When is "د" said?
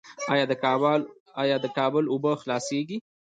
1.63-1.67